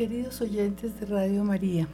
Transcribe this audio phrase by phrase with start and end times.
[0.00, 1.86] Queridos oyentes de Radio María,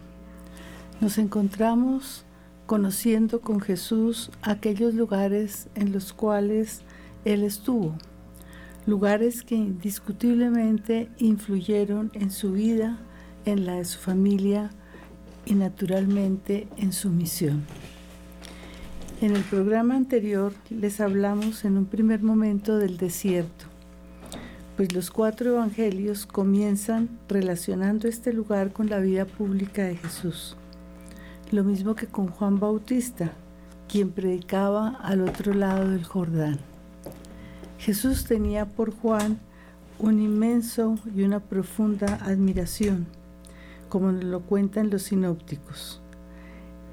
[1.01, 2.25] nos encontramos
[2.67, 6.83] conociendo con Jesús aquellos lugares en los cuales
[7.25, 7.97] Él estuvo,
[8.87, 12.97] lugares que indiscutiblemente influyeron en su vida,
[13.45, 14.71] en la de su familia
[15.45, 17.65] y naturalmente en su misión.
[19.21, 23.66] En el programa anterior les hablamos en un primer momento del desierto,
[24.77, 30.55] pues los cuatro evangelios comienzan relacionando este lugar con la vida pública de Jesús,
[31.51, 33.33] lo mismo que con Juan Bautista,
[33.89, 36.59] quien predicaba al otro lado del Jordán.
[37.79, 39.39] Jesús tenía por Juan
[39.99, 43.07] un inmenso y una profunda admiración,
[43.89, 46.03] como nos lo cuentan los sinópticos.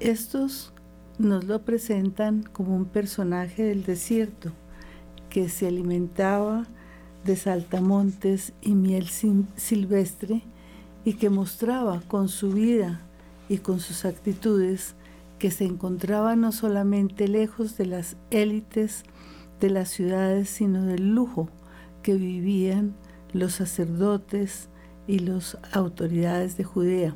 [0.00, 0.72] Estos
[1.18, 4.52] nos lo presentan como un personaje del desierto
[5.28, 6.66] que se alimentaba
[7.24, 10.42] de saltamontes y miel silvestre
[11.04, 13.00] y que mostraba con su vida
[13.48, 14.94] y con sus actitudes
[15.38, 19.04] que se encontraba no solamente lejos de las élites
[19.60, 21.48] de las ciudades, sino del lujo
[22.02, 22.94] que vivían
[23.32, 24.68] los sacerdotes
[25.06, 27.14] y las autoridades de Judea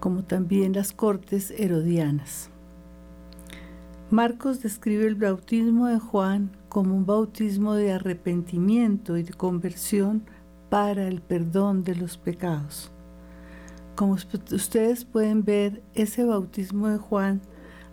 [0.00, 2.50] como también las cortes herodianas.
[4.10, 10.22] Marcos describe el bautismo de Juan como un bautismo de arrepentimiento y de conversión
[10.70, 12.92] para el perdón de los pecados.
[13.96, 17.42] Como ustedes pueden ver, ese bautismo de Juan,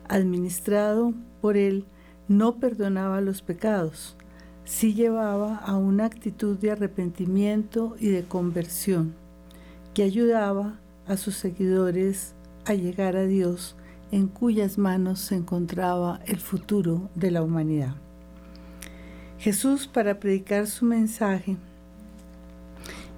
[0.08, 1.86] administrado por él,
[2.28, 4.16] no perdonaba los pecados,
[4.64, 9.16] sí llevaba a una actitud de arrepentimiento y de conversión,
[9.96, 13.76] que ayudaba a sus seguidores a llegar a Dios
[14.12, 18.06] en cuyas manos se encontraba el futuro de la humanidad.
[19.40, 21.58] Jesús para predicar su mensaje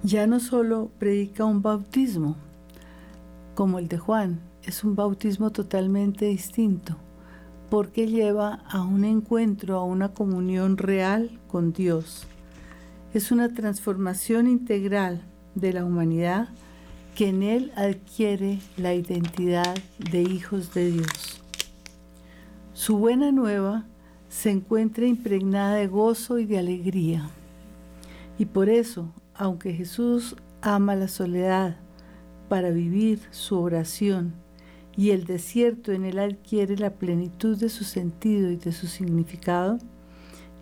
[0.02, 2.36] ya no solo predica un bautismo
[3.54, 6.96] como el de Juan, es un bautismo totalmente distinto,
[7.68, 12.26] porque lleva a un encuentro, a una comunión real con Dios.
[13.12, 15.22] Es una transformación integral
[15.54, 16.48] de la humanidad
[17.14, 21.42] que en él adquiere la identidad de hijos de Dios.
[22.72, 23.84] Su buena nueva
[24.30, 27.28] se encuentra impregnada de gozo y de alegría.
[28.38, 31.76] Y por eso, aunque Jesús ama la soledad
[32.48, 34.32] para vivir su oración,
[34.96, 39.76] y el desierto en él adquiere la plenitud de su sentido y de su significado,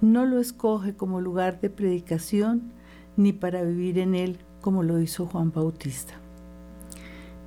[0.00, 2.73] no lo escoge como lugar de predicación
[3.17, 6.15] ni para vivir en él como lo hizo Juan Bautista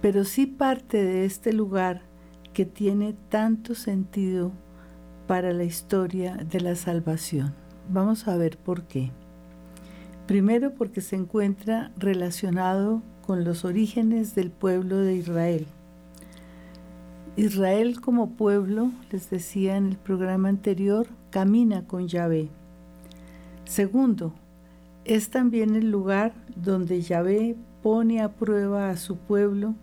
[0.02, 2.02] pero sí parte de este lugar
[2.54, 4.52] que tiene tanto sentido
[5.32, 7.54] para la historia de la salvación.
[7.88, 9.12] Vamos a ver por qué.
[10.28, 15.68] Primero porque se encuentra relacionado con los orígenes del pueblo de Israel.
[17.38, 22.50] Israel como pueblo, les decía en el programa anterior, camina con Yahvé.
[23.64, 24.34] Segundo,
[25.06, 29.76] es también el lugar donde Yahvé pone a prueba a su pueblo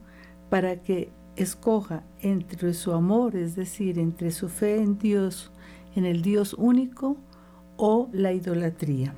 [0.50, 5.50] para que escoja entre su amor, es decir, entre su fe en Dios,
[5.94, 7.16] en el Dios único,
[7.76, 9.14] o la idolatría.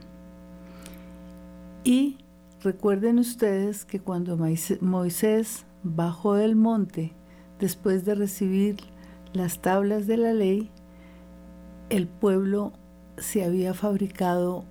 [1.82, 2.19] Y
[2.62, 7.12] recuerden ustedes que cuando Moisés bajó del monte
[7.58, 8.76] después de recibir
[9.32, 10.70] las tablas de la ley,
[11.88, 12.73] el pueblo
[13.17, 14.64] se había fabricado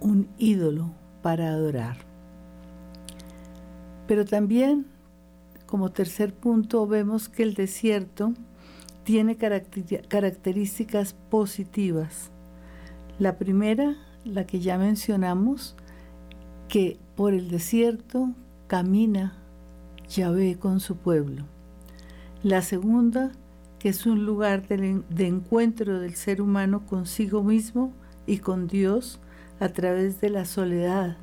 [0.00, 0.90] un ídolo
[1.22, 1.96] para adorar.
[4.06, 4.86] Pero también
[5.66, 8.32] como tercer punto vemos que el desierto
[9.04, 12.30] tiene características positivas.
[13.18, 15.76] La primera, la que ya mencionamos,
[16.68, 18.30] que por el desierto
[18.66, 19.36] camina
[20.08, 21.44] Yahvé con su pueblo.
[22.42, 23.32] La segunda,
[23.78, 27.92] que es un lugar de encuentro del ser humano consigo mismo
[28.26, 29.20] y con Dios
[29.60, 31.16] a través de la soledad,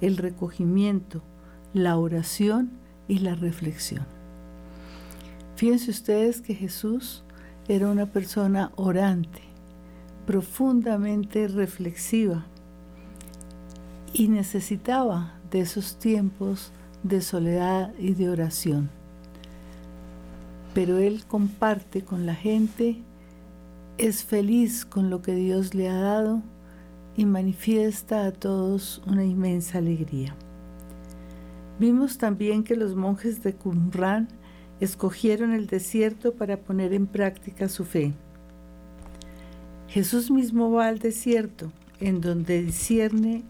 [0.00, 1.22] el recogimiento,
[1.72, 2.70] la oración
[3.08, 4.06] y la reflexión.
[5.56, 7.24] Fíjense ustedes que Jesús
[7.68, 9.42] era una persona orante,
[10.26, 12.44] profundamente reflexiva
[14.12, 16.72] y necesitaba de esos tiempos
[17.02, 18.90] de soledad y de oración.
[20.72, 23.02] Pero Él comparte con la gente,
[23.96, 26.42] es feliz con lo que Dios le ha dado
[27.16, 30.34] y manifiesta a todos una inmensa alegría.
[31.78, 34.28] Vimos también que los monjes de Qumran
[34.80, 38.14] escogieron el desierto para poner en práctica su fe.
[39.88, 43.42] Jesús mismo va al desierto, en donde discierne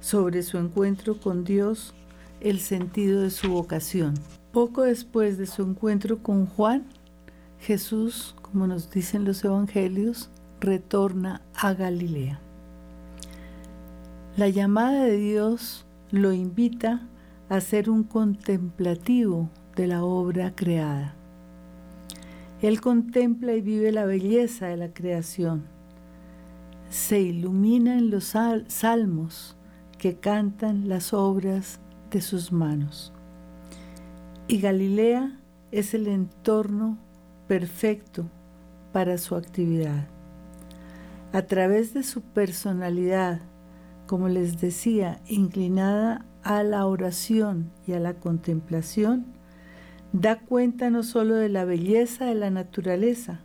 [0.00, 1.94] sobre su encuentro con Dios
[2.40, 4.14] el sentido de su vocación.
[4.52, 6.84] Poco después de su encuentro con Juan,
[7.58, 10.30] Jesús, como nos dicen los evangelios,
[10.60, 12.38] retorna a Galilea.
[14.36, 17.08] La llamada de Dios lo invita
[17.48, 21.14] a ser un contemplativo de la obra creada.
[22.62, 25.64] Él contempla y vive la belleza de la creación.
[26.88, 28.34] Se ilumina en los
[28.68, 29.56] salmos
[29.98, 31.80] que cantan las obras
[32.10, 33.12] de sus manos.
[34.48, 35.38] Y Galilea
[35.72, 36.98] es el entorno
[37.48, 38.26] perfecto
[38.92, 40.06] para su actividad.
[41.32, 43.40] A través de su personalidad,
[44.06, 49.24] como les decía, inclinada a la oración y a la contemplación,
[50.12, 53.40] da cuenta no solo de la belleza de la naturaleza,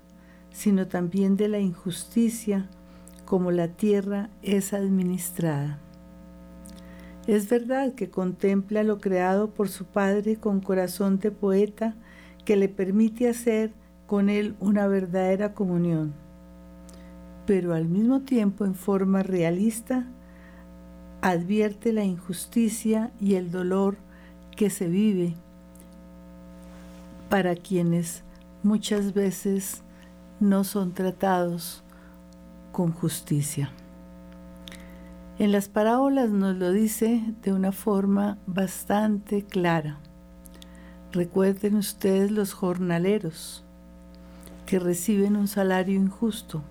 [0.52, 2.70] sino también de la injusticia
[3.26, 5.80] como la tierra es administrada.
[7.26, 11.96] Es verdad que contempla lo creado por su padre con corazón de poeta
[12.44, 13.72] que le permite hacer
[14.08, 16.14] con él una verdadera comunión,
[17.46, 20.08] pero al mismo tiempo en forma realista
[21.22, 23.98] advierte la injusticia y el dolor
[24.56, 25.34] que se vive
[27.30, 28.24] para quienes
[28.64, 29.84] muchas veces
[30.40, 31.84] no son tratados
[32.72, 33.72] con justicia.
[35.38, 40.00] En las parábolas nos lo dice de una forma bastante clara.
[41.12, 43.64] Recuerden ustedes los jornaleros
[44.66, 46.62] que reciben un salario injusto,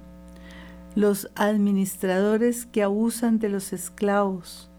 [0.95, 4.71] los administradores que abusan de los esclavos,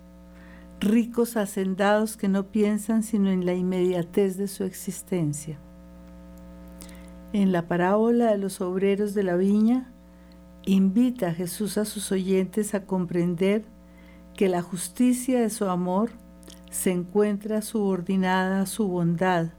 [0.79, 5.59] ricos hacendados que no piensan sino en la inmediatez de su existencia
[7.33, 9.91] en la parábola de los obreros de la viña,
[10.65, 13.63] invita a Jesús a sus oyentes a comprender
[14.35, 16.11] que la justicia de su amor
[16.71, 19.49] se encuentra subordinada a su bondad,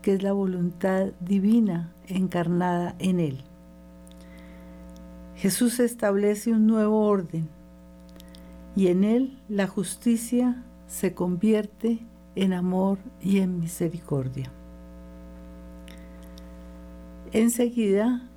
[0.00, 3.44] que es la voluntad divina encarnada en él.
[5.42, 7.48] Jesús establece un nuevo orden
[8.76, 11.98] y en él la justicia se convierte
[12.36, 14.52] en amor y en misericordia.
[17.32, 18.30] Enseguida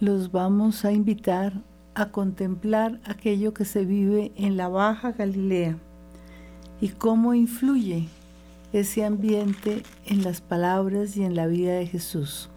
[0.00, 1.54] los vamos a invitar
[1.94, 5.78] a contemplar aquello que se vive en la Baja Galilea
[6.78, 8.06] y cómo influye
[8.74, 12.50] ese ambiente en las palabras y en la vida de Jesús.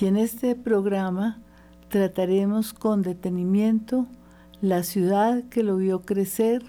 [0.00, 1.42] Y en este programa
[1.90, 4.06] trataremos con detenimiento
[4.62, 6.62] la ciudad que lo vio crecer,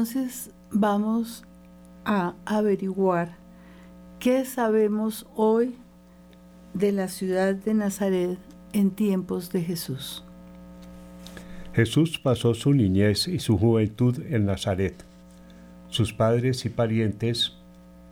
[0.00, 1.44] Entonces vamos
[2.06, 3.36] a averiguar
[4.18, 5.74] qué sabemos hoy
[6.72, 8.38] de la ciudad de Nazaret
[8.72, 10.24] en tiempos de Jesús.
[11.74, 15.04] Jesús pasó su niñez y su juventud en Nazaret.
[15.90, 17.52] Sus padres y parientes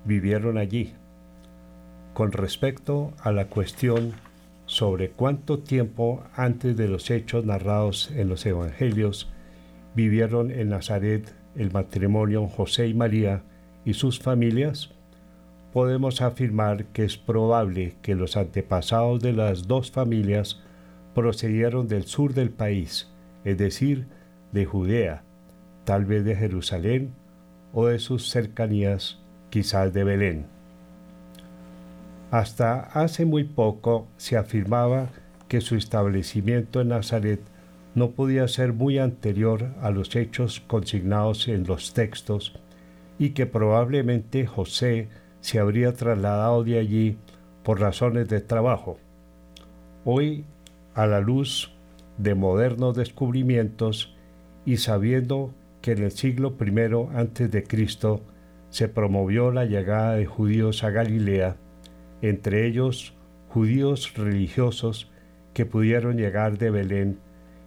[0.05, 0.93] vivieron allí.
[2.13, 4.13] Con respecto a la cuestión
[4.67, 9.31] sobre cuánto tiempo antes de los hechos narrados en los Evangelios
[9.95, 13.43] vivieron en Nazaret el matrimonio José y María
[13.85, 14.91] y sus familias,
[15.73, 20.61] podemos afirmar que es probable que los antepasados de las dos familias
[21.15, 23.11] procedieron del sur del país,
[23.45, 24.07] es decir,
[24.53, 25.23] de Judea,
[25.85, 27.13] tal vez de Jerusalén
[27.73, 29.19] o de sus cercanías,
[29.51, 30.47] quizás de Belén.
[32.31, 35.09] Hasta hace muy poco se afirmaba
[35.49, 37.41] que su establecimiento en Nazaret
[37.99, 42.55] no podía ser muy anterior a los hechos consignados en los textos
[43.19, 45.09] y que probablemente José
[45.41, 47.19] se habría trasladado de allí
[47.65, 48.99] por razones de trabajo.
[50.05, 50.45] Hoy,
[50.95, 51.73] a la luz
[52.17, 54.17] de modernos descubrimientos
[54.65, 55.53] y sabiendo
[55.83, 58.23] que en el siglo I antes de Cristo
[58.71, 61.57] se promovió la llegada de judíos a Galilea,
[62.23, 63.15] entre ellos
[63.49, 65.11] judíos religiosos
[65.55, 67.19] que pudieron llegar de Belén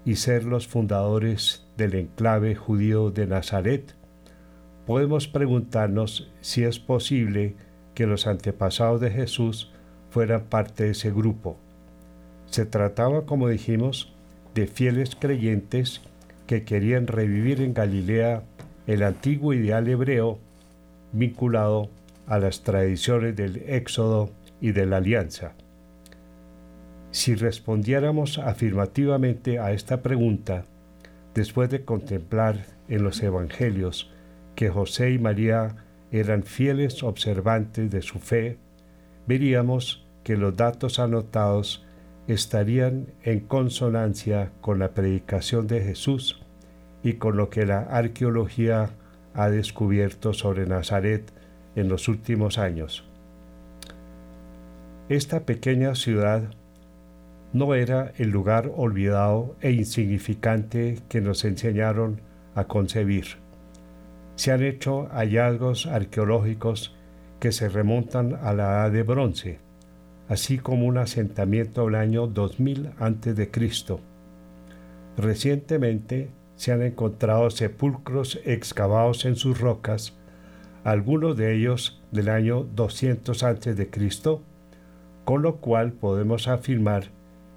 [0.06, 3.96] y ser los fundadores del enclave judío de Nazaret,
[4.86, 7.56] podemos preguntarnos si es posible
[7.94, 9.72] que los antepasados de Jesús
[10.10, 11.58] fueran parte de ese grupo.
[12.48, 14.14] Se trataba, como dijimos,
[14.56, 16.02] de fieles creyentes
[16.48, 18.44] que querían revivir en Galilea
[18.88, 20.40] el antiguo ideal hebreo
[21.14, 21.90] vinculado
[22.28, 25.54] a las tradiciones del Éxodo y de la Alianza.
[27.12, 30.66] Si respondiéramos afirmativamente a esta pregunta,
[31.36, 34.10] después de contemplar en los Evangelios
[34.56, 35.76] que José y María
[36.12, 38.58] eran fieles observantes de su fe,
[39.28, 41.86] veríamos que los datos anotados
[42.28, 46.42] estarían en consonancia con la predicación de Jesús
[47.04, 48.92] y con lo que la arqueología
[49.34, 51.30] ha descubierto sobre Nazaret
[51.76, 53.04] en los últimos años.
[55.10, 56.54] Esta pequeña ciudad
[57.54, 62.22] no era el lugar olvidado e insignificante que nos enseñaron
[62.56, 63.26] a concebir.
[64.36, 66.96] Se han hecho hallazgos arqueológicos
[67.40, 69.60] que se remontan a la edad de bronce,
[70.30, 73.50] así como un asentamiento del año 2000 a.C.
[75.18, 80.18] Recientemente se han encontrado sepulcros excavados en sus rocas,
[80.84, 83.90] algunos de ellos del año 200 a.C.,
[85.26, 87.12] con lo cual podemos afirmar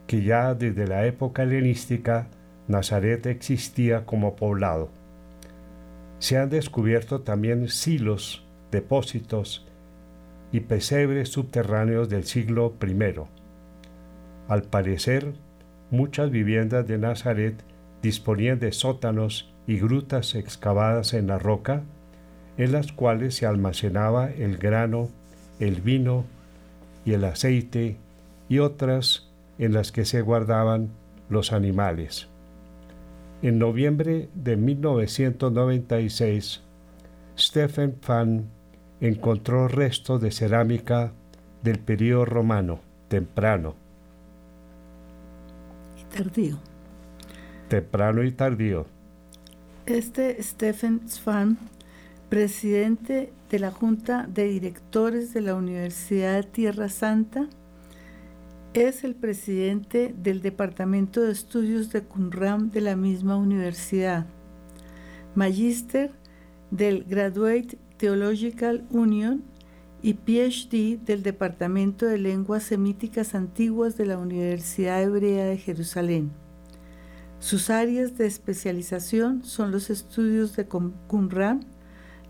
[0.06, 2.28] que ya desde la época helenística
[2.68, 4.90] Nazaret existía como poblado.
[6.18, 9.66] Se han descubierto también silos, depósitos
[10.52, 13.14] y pesebres subterráneos del siglo I.
[14.49, 15.34] Al parecer,
[15.90, 17.62] muchas viviendas de Nazaret
[18.02, 21.82] disponían de sótanos y grutas excavadas en la roca,
[22.56, 25.08] en las cuales se almacenaba el grano,
[25.61, 26.25] el vino
[27.04, 27.96] y el aceite
[28.49, 30.90] y otras en las que se guardaban
[31.28, 32.28] los animales.
[33.42, 36.62] En noviembre de 1996,
[37.38, 38.46] Stephen Fan
[39.00, 41.12] encontró restos de cerámica
[41.62, 43.75] del período romano temprano.
[46.00, 46.58] Y tardío.
[47.68, 48.87] Temprano y tardío.
[49.87, 51.58] Este Stephen Fan,
[52.28, 57.49] presidente de la Junta de Directores de la Universidad de Tierra Santa,
[58.75, 64.26] es el presidente del Departamento de Estudios de Qumran de la misma universidad,
[65.37, 66.11] magíster
[66.73, 69.45] del Graduate Theological Union
[70.02, 76.33] y PhD del Departamento de Lenguas Semíticas Antiguas de la Universidad Hebrea de Jerusalén.
[77.38, 81.64] Sus áreas de especialización son los estudios de Qumran,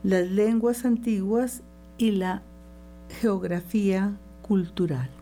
[0.03, 1.63] las lenguas antiguas
[1.97, 2.43] y la
[3.09, 5.14] geografía cultural.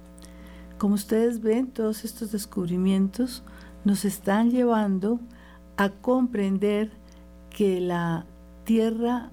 [0.83, 3.45] Como ustedes ven, todos estos descubrimientos
[3.85, 5.21] nos están llevando
[5.77, 6.91] a comprender
[7.51, 8.27] que la
[8.65, 9.31] tierra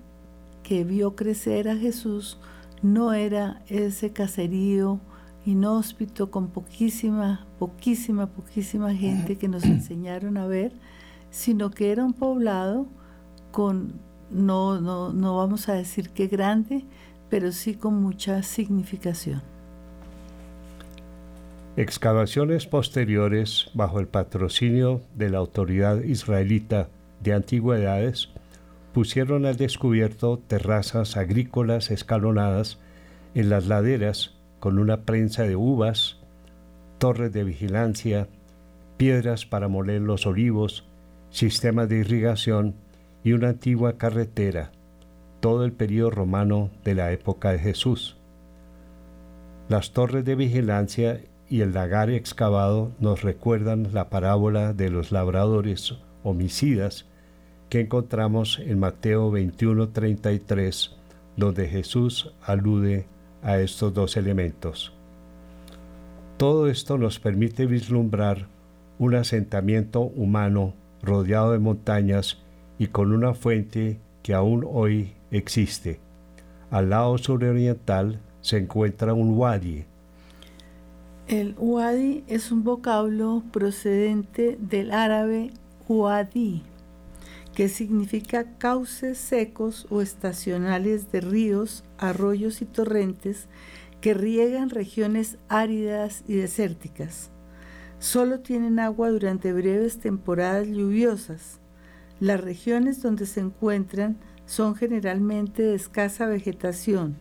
[0.62, 2.38] que vio crecer a Jesús
[2.84, 5.00] no era ese caserío
[5.44, 10.72] inhóspito con poquísima, poquísima, poquísima gente que nos enseñaron a ver,
[11.32, 12.86] sino que era un poblado
[13.51, 13.94] con,
[14.29, 16.86] no, no, no vamos a decir que grande,
[17.27, 19.41] pero sí con mucha significación.
[21.79, 26.89] Excavaciones posteriores bajo el patrocinio de la autoridad israelita
[27.24, 28.27] de antigüedades
[28.93, 32.79] pusieron al descubierto terrazas agrícolas escalonadas
[33.33, 36.17] en las laderas con una prensa de uvas,
[36.98, 38.27] torres de vigilancia,
[38.98, 40.86] piedras para moler los olivos,
[41.29, 42.75] sistemas de irrigación
[43.24, 44.74] y una antigua carretera,
[45.39, 48.17] todo el periodo romano de la época de Jesús.
[49.69, 55.96] Las torres de vigilancia y el lagar excavado nos recuerdan la parábola de los labradores
[56.24, 57.06] homicidas
[57.70, 60.96] que encontramos en Mateo 21:33,
[61.36, 63.06] donde Jesús alude
[63.41, 64.94] a estos dos elementos.
[66.38, 68.48] Todo esto nos permite vislumbrar
[68.98, 72.38] un asentamiento humano rodeado de montañas
[72.77, 76.00] y con una fuente que aún hoy existe.
[76.72, 79.86] Al lado suroriental se encuentra un wadi.
[81.29, 85.51] El wadi es un vocablo procedente del árabe
[85.88, 86.63] wadi,
[87.53, 93.45] que significa cauces secos o estacionales de ríos, arroyos y torrentes
[94.01, 97.29] que riegan regiones áridas y desérticas.
[98.00, 101.59] Solo tienen agua durante breves temporadas lluviosas.
[102.19, 104.17] Las regiones donde se encuentran
[104.48, 107.17] son generalmente de escasa vegetación.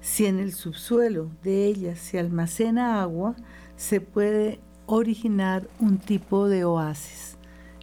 [0.00, 3.34] Si en el subsuelo de ellas se almacena agua,
[3.76, 7.36] se puede originar un tipo de oasis.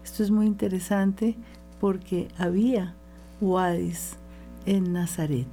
[0.03, 1.35] Esto es muy interesante
[1.79, 2.95] porque había
[3.41, 4.17] wadis
[4.65, 5.47] en Nazaret.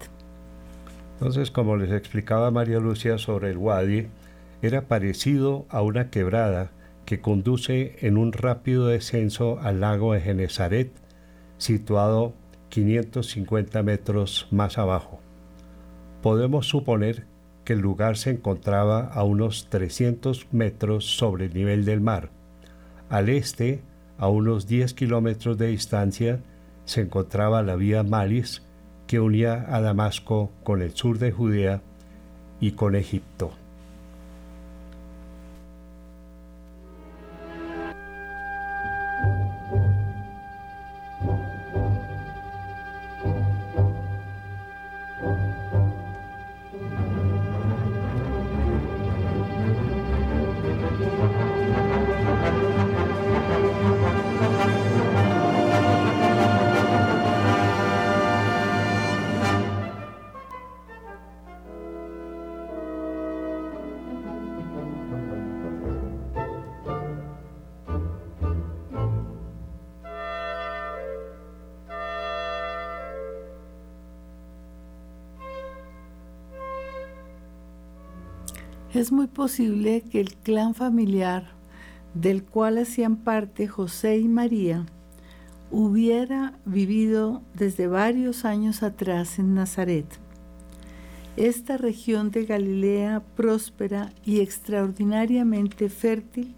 [1.15, 4.09] Entonces, como les explicaba María Lucia sobre el Wadi,
[4.61, 6.71] era parecido a una quebrada
[7.05, 10.91] que conduce en un rápido descenso al lago de Genezaret,
[11.59, 12.35] situado
[12.71, 15.21] 550 metros más abajo.
[16.23, 17.27] Podemos suponer
[17.65, 22.31] que el lugar se encontraba a unos 300 metros sobre el nivel del mar.
[23.09, 23.83] Al este,
[24.19, 26.41] a unos 10 kilómetros de distancia,
[26.85, 28.63] se encontraba la vía Malis,
[29.07, 31.83] que unía a Damasco con el sur de Judea
[32.61, 33.53] y con Egipto.
[79.43, 81.51] Posible que el clan familiar
[82.15, 84.87] del cual hacían parte José y María
[85.73, 90.07] hubiera vivido desde varios años atrás en Nazaret.
[91.37, 96.55] Esta región de Galilea próspera y extraordinariamente fértil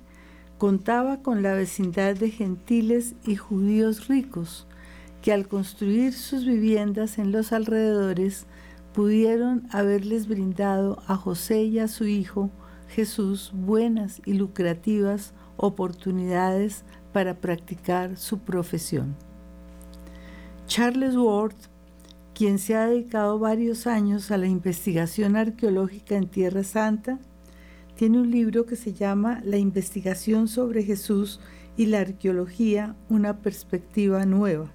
[0.58, 4.66] contaba con la vecindad de gentiles y judíos ricos,
[5.22, 8.44] que al construir sus viviendas en los alrededores
[8.92, 12.50] pudieron haberles brindado a José y a su hijo
[12.94, 19.16] Jesús buenas y lucrativas oportunidades para practicar su profesión.
[20.68, 21.56] Charles Ward,
[22.34, 27.18] quien se ha dedicado varios años a la investigación arqueológica en Tierra Santa,
[27.96, 31.40] tiene un libro que se llama La investigación sobre Jesús
[31.76, 34.70] y la arqueología, una perspectiva nueva.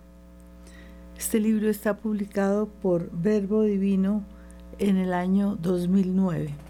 [1.18, 4.26] Este libro está publicado por Verbo Divino
[4.78, 6.69] en el año 2009.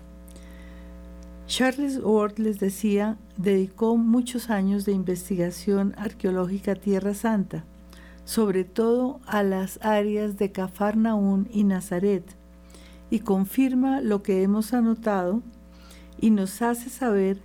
[1.50, 7.64] Charles Ward les decía, dedicó muchos años de investigación arqueológica a Tierra Santa,
[8.24, 12.24] sobre todo a las áreas de Cafarnaún y Nazaret,
[13.10, 15.42] y confirma lo que hemos anotado
[16.22, 17.40] y nos hace saber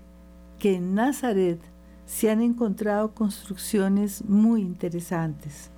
[0.58, 1.58] que en Nazaret
[2.04, 5.70] se han encontrado construcciones muy interesantes.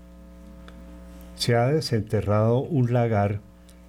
[1.37, 3.41] Se ha desenterrado un lagar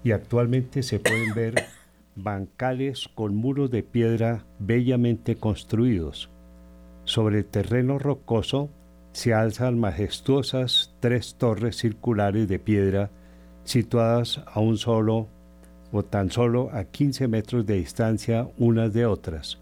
[0.04, 1.56] y actualmente se pueden ver
[2.18, 6.30] bancales con muros de piedra bellamente construidos.
[7.06, 8.70] Sobre el terreno rocoso
[9.14, 13.10] se alzan majestuosas tres torres circulares de piedra
[13.64, 15.28] situadas a un solo
[15.92, 19.60] o tan solo a 15 metros de distancia unas de otras.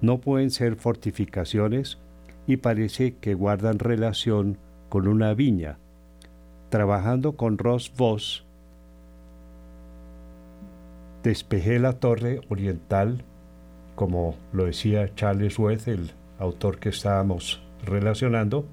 [0.00, 1.98] No pueden ser fortificaciones
[2.46, 4.58] y parece que guardan relación
[4.88, 5.78] con una viña,
[6.68, 8.44] trabajando con Ross Voss,
[11.24, 13.24] despejé la torre oriental,
[13.94, 18.66] como lo decía Charles West, el autor que estábamos relacionando,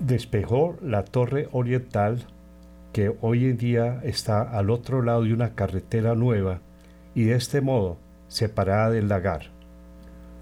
[0.00, 2.26] despejó la torre oriental
[2.92, 6.60] que hoy en día está al otro lado de una carretera nueva
[7.14, 9.52] y de este modo separada del lagar.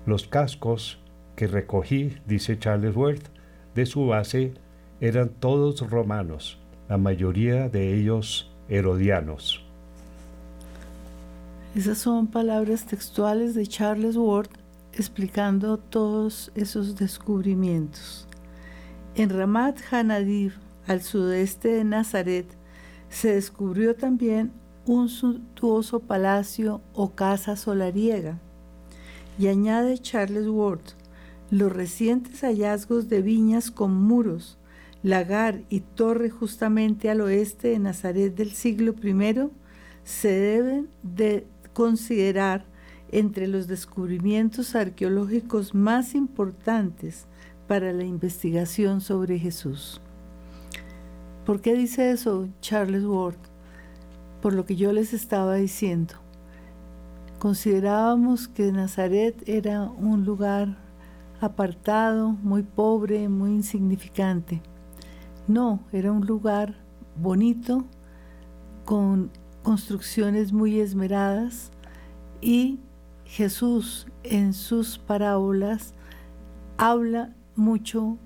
[0.06, 0.98] Los cascos
[1.36, 3.28] que recogí, dice Charles Worth,
[3.74, 4.54] de su base
[5.02, 9.62] eran todos romanos, la mayoría de ellos herodianos.
[11.74, 14.48] Esas son palabras textuales de Charles Ward
[14.92, 18.26] explicando todos esos descubrimientos.
[19.14, 20.54] En Ramat Hanadiv,
[20.86, 22.46] al sudeste de Nazaret,
[23.08, 24.52] Se descubrió también
[24.86, 28.38] un suntuoso palacio o casa solariega.
[29.36, 30.94] Y añade Charles Ward,
[31.50, 34.59] los recientes hallazgos de viñas con muros,
[35.02, 39.50] lagar y torre justamente al oeste de Nazaret del siglo I
[40.04, 42.64] se deben de considerar
[43.10, 47.26] entre los descubrimientos arqueológicos más importantes
[47.66, 50.00] para la investigación sobre Jesús.
[51.44, 53.38] ¿Por qué dice eso Charles Ward?
[54.42, 56.14] Por lo que yo les estaba diciendo.
[57.38, 60.78] Considerábamos que Nazaret era un lugar
[61.40, 64.62] apartado, muy pobre, muy insignificante.
[65.48, 66.76] No, era un lugar
[67.16, 67.84] bonito,
[68.84, 69.30] con
[69.62, 71.70] construcciones muy esmeradas
[72.40, 72.80] y
[73.24, 75.94] Jesús en sus parábolas
[76.78, 78.16] habla mucho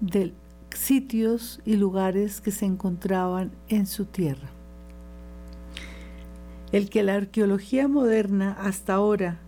[0.00, 0.32] de
[0.74, 4.48] sitios y lugares que se encontraban en su tierra.
[6.72, 9.40] El que la arqueología moderna hasta ahora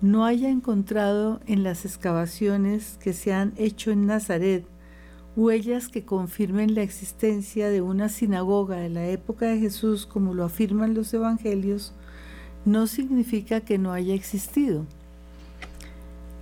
[0.00, 4.66] no haya encontrado en las excavaciones que se han hecho en Nazaret
[5.36, 10.44] huellas que confirmen la existencia de una sinagoga de la época de Jesús como lo
[10.44, 11.92] afirman los evangelios,
[12.64, 14.86] no significa que no haya existido.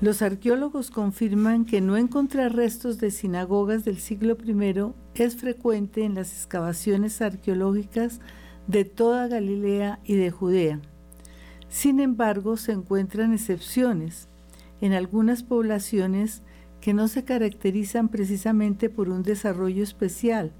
[0.00, 6.14] Los arqueólogos confirman que no encontrar restos de sinagogas del siglo I es frecuente en
[6.14, 8.20] las excavaciones arqueológicas
[8.66, 10.80] de toda Galilea y de Judea.
[11.68, 14.28] Sin embargo, se encuentran excepciones.
[14.80, 16.42] En algunas poblaciones
[16.85, 20.53] que no se caracterizan precisamente por un desarrollo especial,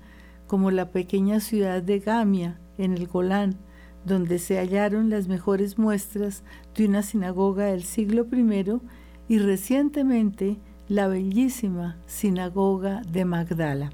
[0.47, 3.59] como la pequeña ciudad de Gamia, en el Golán,
[4.07, 6.43] donde se hallaron las mejores muestras
[6.75, 8.81] de una sinagoga del siglo I
[9.29, 10.57] y recientemente
[10.89, 13.91] la bellísima sinagoga de Magdala.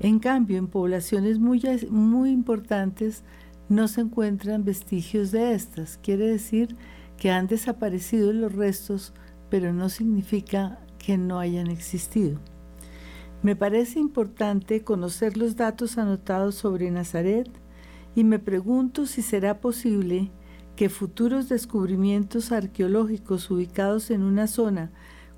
[0.00, 3.24] En cambio, en poblaciones muy, muy importantes
[3.68, 5.98] no se encuentran vestigios de estas.
[5.98, 6.76] Quiere decir
[7.18, 9.12] que han desaparecido los restos,
[9.50, 12.38] pero no significa que no hayan existido.
[13.42, 17.48] Me parece importante conocer los datos anotados sobre Nazaret
[18.14, 20.30] y me pregunto si será posible
[20.76, 24.92] que futuros descubrimientos arqueológicos ubicados en una zona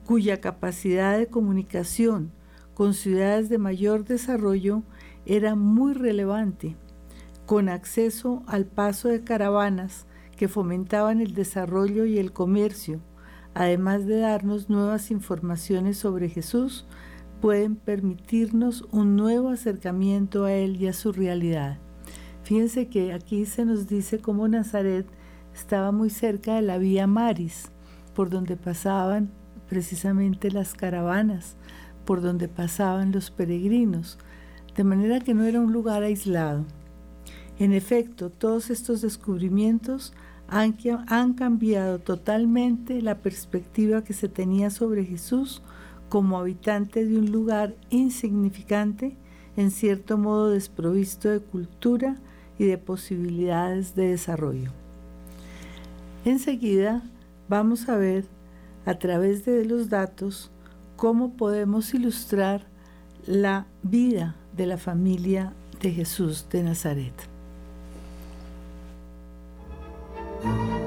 [0.04, 2.32] cuya capacidad de comunicación
[2.74, 4.82] con ciudades de mayor desarrollo
[5.26, 6.76] era muy relevante,
[7.46, 13.00] con acceso al paso de caravanas que fomentaban el desarrollo y el comercio,
[13.54, 16.86] además de darnos nuevas informaciones sobre Jesús,
[17.40, 21.78] pueden permitirnos un nuevo acercamiento a Él y a su realidad.
[22.44, 25.06] Fíjense que aquí se nos dice cómo Nazaret
[25.54, 27.70] estaba muy cerca de la vía Maris,
[28.14, 29.30] por donde pasaban
[29.68, 31.56] precisamente las caravanas,
[32.04, 34.18] por donde pasaban los peregrinos,
[34.76, 36.64] de manera que no era un lugar aislado.
[37.58, 40.12] En efecto, todos estos descubrimientos
[40.52, 45.62] han, cambiado totalmente la perspectiva que se tenía sobre Jesús
[46.10, 49.16] como habitante de un lugar insignificante,
[49.56, 52.16] en cierto modo desprovisto de cultura
[52.58, 54.72] y de posibilidades de desarrollo.
[56.26, 57.02] Enseguida
[57.48, 58.26] vamos a ver
[58.84, 60.50] a través de los datos
[60.96, 62.66] cómo podemos ilustrar
[63.26, 67.31] la vida de la familia de Jesús de Nazaret.
[70.42, 70.81] Thank you.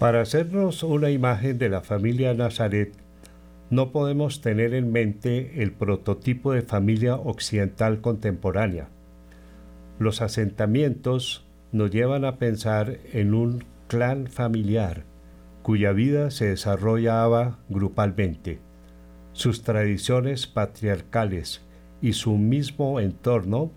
[0.00, 2.94] Para hacernos una imagen de la familia Nazaret,
[3.68, 8.88] no podemos tener en mente el prototipo de familia occidental contemporánea.
[9.98, 15.04] Los asentamientos nos llevan a pensar en un clan familiar
[15.62, 18.58] cuya vida se desarrollaba grupalmente.
[19.34, 21.60] Sus tradiciones patriarcales
[22.00, 23.70] y su mismo entorno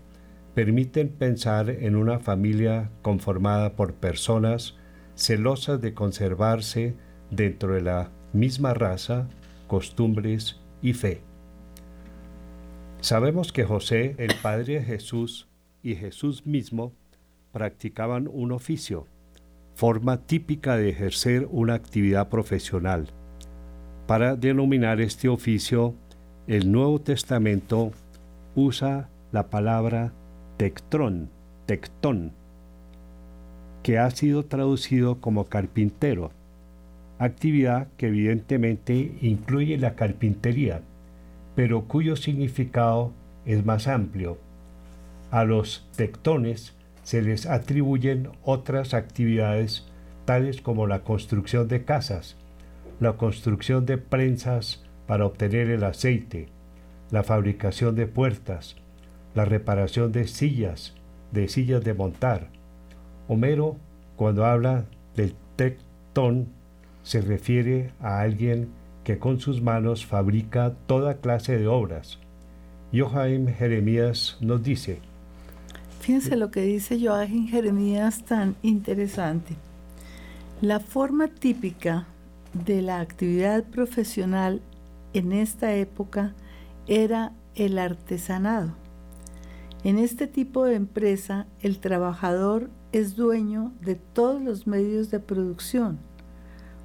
[0.54, 4.78] permiten pensar en una familia conformada por personas
[5.14, 6.94] celosas de conservarse
[7.30, 9.28] dentro de la misma raza,
[9.66, 11.22] costumbres y fe.
[13.00, 15.48] Sabemos que José, el padre de Jesús,
[15.82, 16.92] y Jesús mismo
[17.52, 19.06] practicaban un oficio,
[19.74, 23.08] forma típica de ejercer una actividad profesional.
[24.06, 25.94] Para denominar este oficio,
[26.46, 27.92] el Nuevo Testamento
[28.54, 30.12] usa la palabra
[30.56, 31.30] tectrón,
[31.66, 32.32] tectón,
[33.84, 36.32] que ha sido traducido como carpintero,
[37.18, 40.80] actividad que evidentemente incluye la carpintería,
[41.54, 43.12] pero cuyo significado
[43.44, 44.38] es más amplio.
[45.30, 49.84] A los tectones se les atribuyen otras actividades
[50.24, 52.36] tales como la construcción de casas,
[53.00, 56.48] la construcción de prensas para obtener el aceite,
[57.10, 58.76] la fabricación de puertas,
[59.34, 60.94] la reparación de sillas,
[61.32, 62.53] de sillas de montar.
[63.28, 63.76] Homero,
[64.16, 64.84] cuando habla
[65.16, 66.48] del tectón,
[67.02, 68.68] se refiere a alguien
[69.04, 72.18] que con sus manos fabrica toda clase de obras.
[72.92, 75.00] Joachim Jeremías nos dice,
[76.00, 79.56] Fíjense lo que dice Joachim Jeremías tan interesante.
[80.60, 82.06] La forma típica
[82.52, 84.60] de la actividad profesional
[85.12, 86.34] en esta época
[86.86, 88.74] era el artesanado.
[89.82, 95.98] En este tipo de empresa, el trabajador es dueño de todos los medios de producción,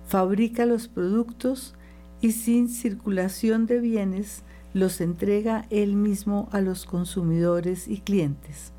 [0.05, 1.75] fabrica los productos
[2.21, 4.43] y sin circulación de bienes
[4.73, 8.73] los entrega él mismo a los consumidores y clientes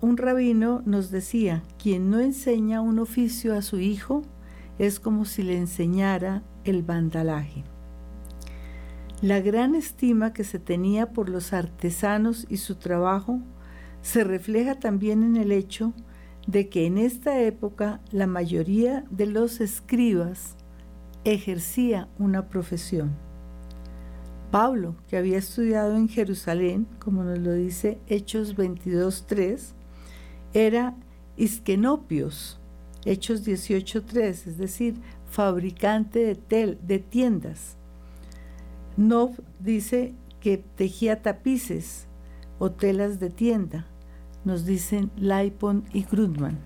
[0.00, 4.22] un rabino nos decía, quien no enseña un oficio a su hijo
[4.78, 7.62] es como si le enseñara el vandalaje.
[9.22, 13.40] La gran estima que se tenía por los artesanos y su trabajo
[14.04, 15.94] se refleja también en el hecho
[16.46, 20.56] de que en esta época la mayoría de los escribas
[21.24, 23.12] ejercía una profesión.
[24.50, 29.72] Pablo, que había estudiado en Jerusalén, como nos lo dice Hechos 22.3,
[30.52, 30.94] era
[31.38, 32.60] isquenopios,
[33.06, 34.96] Hechos 18.3, es decir,
[35.30, 37.78] fabricante de, tel, de tiendas.
[38.98, 42.06] Nov dice que tejía tapices
[42.58, 43.88] o telas de tienda,
[44.44, 46.58] nos dicen Laipon y Grundman.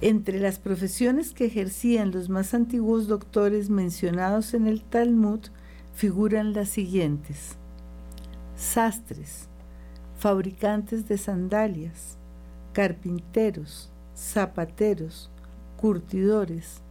[0.00, 5.40] Entre las profesiones que ejercían los más antiguos doctores mencionados en el Talmud
[5.94, 7.56] figuran las siguientes.
[8.56, 9.48] Sastres,
[10.18, 12.18] fabricantes de sandalias,
[12.74, 15.30] carpinteros, zapateros,
[15.78, 16.82] curtidores,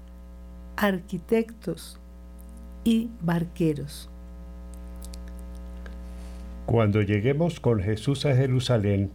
[0.75, 1.99] arquitectos
[2.83, 4.09] y barqueros.
[6.65, 9.11] Cuando lleguemos con Jesús a Jerusalén,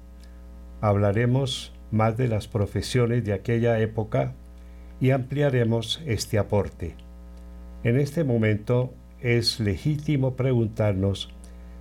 [0.80, 4.34] hablaremos más de las profesiones de aquella época
[5.00, 6.94] y ampliaremos este aporte.
[7.82, 11.30] En este momento es legítimo preguntarnos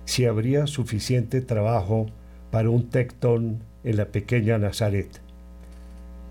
[0.04, 2.06] si habría suficiente trabajo
[2.50, 5.20] para un tectón en la pequeña Nazaret.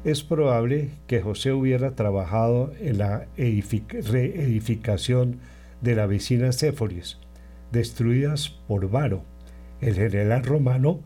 [0.03, 5.39] Es probable que José hubiera trabajado en la reedificación
[5.82, 7.17] de la vecina Séforis,
[7.71, 9.23] destruidas por Varo,
[9.82, 11.01] el general romano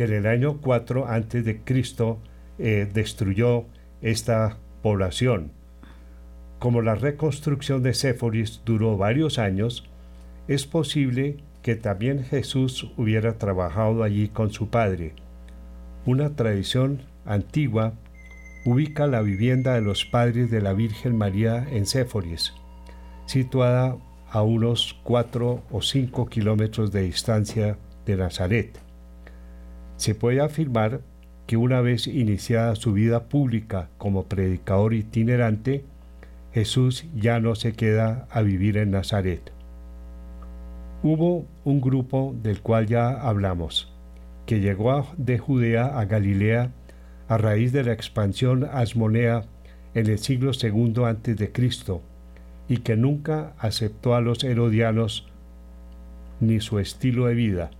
[0.00, 1.60] que en el año 4 a.C.
[2.58, 3.66] Eh, destruyó
[4.00, 5.52] esta población.
[6.58, 9.90] Como la reconstrucción de Séforis duró varios años,
[10.48, 15.12] es posible que también Jesús hubiera trabajado allí con su padre.
[16.06, 17.92] Una tradición antigua
[18.64, 22.54] ubica la vivienda de los padres de la Virgen María en Séforis,
[23.26, 23.98] situada
[24.30, 28.89] a unos 4 o 5 kilómetros de distancia de Nazaret.
[30.00, 31.02] Se puede afirmar
[31.46, 35.84] que una vez iniciada su vida pública como predicador itinerante,
[36.54, 39.52] Jesús ya no se queda a vivir en Nazaret.
[41.02, 43.92] Hubo un grupo del cual ya hablamos,
[44.46, 46.72] que llegó de Judea a Galilea
[47.28, 49.44] a raíz de la expansión asmonea
[49.92, 52.00] en el siglo II a.C.
[52.68, 55.28] y que nunca aceptó a los herodianos
[56.40, 57.70] ni su estilo de vida.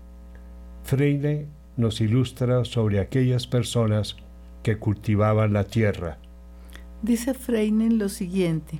[0.84, 1.46] Freire
[1.80, 4.16] nos ilustra sobre aquellas personas
[4.62, 6.18] que cultivaban la tierra.
[7.02, 8.78] Dice Freinen lo siguiente,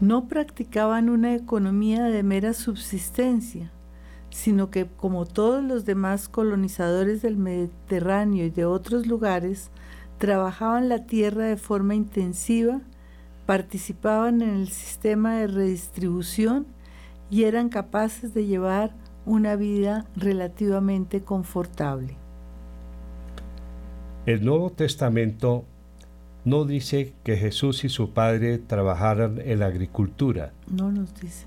[0.00, 3.72] no practicaban una economía de mera subsistencia,
[4.30, 9.70] sino que como todos los demás colonizadores del Mediterráneo y de otros lugares,
[10.18, 12.80] trabajaban la tierra de forma intensiva,
[13.46, 16.66] participaban en el sistema de redistribución
[17.30, 18.94] y eran capaces de llevar
[19.26, 22.16] una vida relativamente confortable.
[24.26, 25.64] El Nuevo Testamento
[26.44, 30.52] no dice que Jesús y su padre trabajaran en la agricultura.
[30.68, 31.46] No nos dice.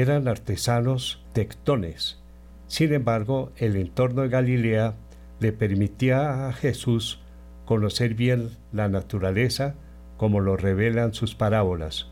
[0.00, 2.18] eran artesanos tectones.
[2.66, 4.94] Sin embargo, el entorno de Galilea
[5.40, 7.20] le permitía a Jesús
[7.64, 9.74] conocer bien la naturaleza
[10.16, 12.08] como lo revelan sus parábolas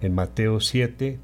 [0.00, 1.20] en Mateo 7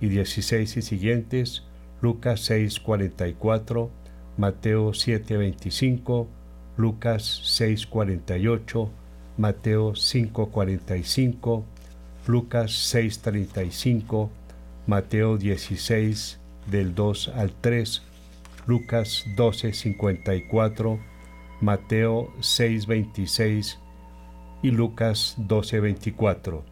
[0.00, 1.62] y 16 y siguientes,
[2.00, 3.90] Lucas 6, 44,
[4.36, 6.28] Mateo 7, 25,
[6.76, 8.90] Lucas 6, 48,
[9.38, 11.64] Mateo 5, 45,
[12.26, 14.30] Lucas 6, 35,
[14.86, 16.38] Mateo 16,
[16.70, 18.02] del 2 al 3,
[18.66, 20.98] Lucas 12, 54,
[21.60, 23.78] Mateo 6, 26
[24.62, 26.64] y Lucas 12, 24.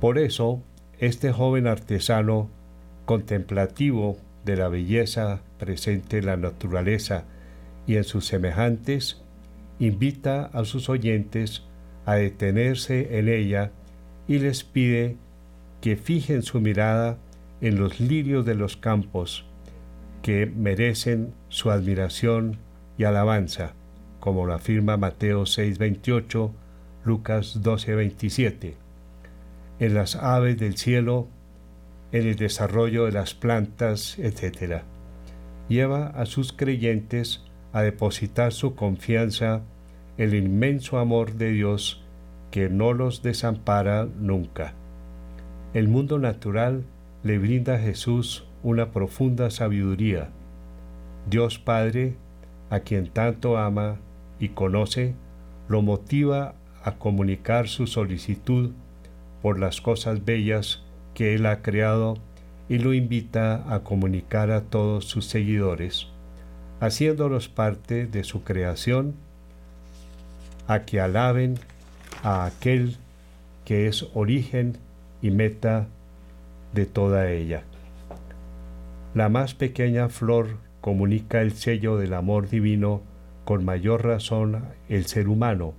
[0.00, 0.62] Por eso,
[0.98, 2.50] este joven artesano
[3.04, 7.24] contemplativo de la belleza presente en la naturaleza
[7.86, 9.22] y en sus semejantes,
[9.78, 11.62] invita a sus oyentes
[12.06, 13.72] a detenerse en ella
[14.28, 15.16] y les pide
[15.80, 17.18] que fijen su mirada
[17.60, 19.46] en los lirios de los campos,
[20.22, 22.58] que merecen su admiración
[22.96, 23.74] y alabanza,
[24.20, 26.52] como lo afirma Mateo 6:28,
[27.04, 28.83] Lucas 12:27
[29.78, 31.28] en las aves del cielo,
[32.12, 34.82] en el desarrollo de las plantas, etc.
[35.68, 39.62] Lleva a sus creyentes a depositar su confianza
[40.16, 42.02] en el inmenso amor de Dios
[42.50, 44.74] que no los desampara nunca.
[45.72, 46.84] El mundo natural
[47.24, 50.28] le brinda a Jesús una profunda sabiduría.
[51.28, 52.14] Dios Padre,
[52.70, 53.96] a quien tanto ama
[54.38, 55.14] y conoce,
[55.68, 58.70] lo motiva a comunicar su solicitud
[59.44, 60.80] por las cosas bellas
[61.12, 62.16] que Él ha creado
[62.66, 66.06] y lo invita a comunicar a todos sus seguidores,
[66.80, 69.16] haciéndolos parte de su creación,
[70.66, 71.58] a que alaben
[72.22, 72.96] a aquel
[73.66, 74.78] que es origen
[75.20, 75.88] y meta
[76.72, 77.64] de toda ella.
[79.12, 83.02] La más pequeña flor comunica el sello del amor divino
[83.44, 85.74] con mayor razón el ser humano,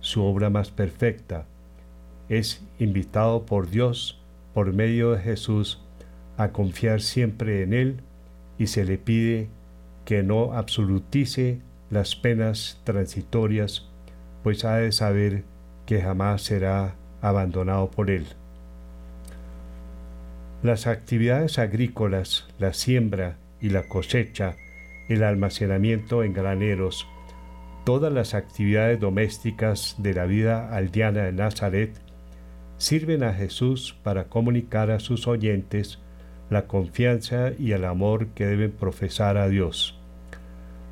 [0.00, 1.46] su obra más perfecta,
[2.28, 4.20] es invitado por Dios
[4.54, 5.82] por medio de Jesús
[6.36, 8.00] a confiar siempre en Él
[8.58, 9.48] y se le pide
[10.04, 11.60] que no absolutice
[11.90, 13.88] las penas transitorias,
[14.42, 15.44] pues ha de saber
[15.84, 18.26] que jamás será abandonado por Él.
[20.62, 24.56] Las actividades agrícolas, la siembra y la cosecha,
[25.08, 27.06] el almacenamiento en graneros,
[27.84, 32.05] todas las actividades domésticas de la vida aldeana de Nazaret
[32.78, 35.98] sirven a Jesús para comunicar a sus oyentes
[36.50, 39.98] la confianza y el amor que deben profesar a Dios.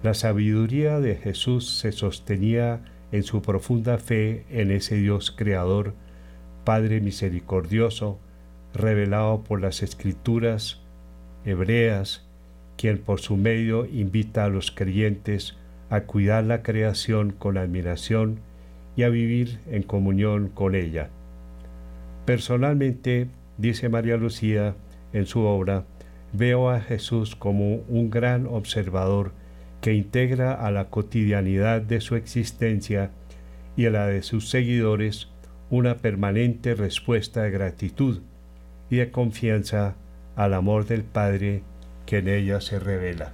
[0.02, 2.80] La sabiduría de Jesús se sostenía
[3.12, 5.94] en su profunda fe en ese Dios creador,
[6.64, 8.18] Padre misericordioso,
[8.74, 10.80] revelado por las escrituras
[11.44, 12.26] hebreas,
[12.76, 15.56] quien por su medio invita a los creyentes
[15.90, 18.40] a cuidar la creación con admiración
[18.96, 21.10] y a vivir en comunión con ella.
[22.24, 24.74] Personalmente, dice María Lucía
[25.12, 25.84] en su obra,
[26.32, 29.33] veo a Jesús como un gran observador
[29.81, 33.10] que integra a la cotidianidad de su existencia
[33.77, 35.29] y a la de sus seguidores
[35.68, 38.22] una permanente respuesta de gratitud
[38.88, 39.96] y de confianza
[40.37, 41.62] al amor del Padre
[42.06, 43.33] que en ella se revela.